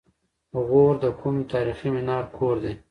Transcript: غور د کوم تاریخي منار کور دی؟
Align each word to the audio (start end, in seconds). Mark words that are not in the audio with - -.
غور 0.67 0.93
د 1.03 1.05
کوم 1.19 1.35
تاریخي 1.51 1.89
منار 1.95 2.23
کور 2.37 2.55
دی؟ 2.63 2.71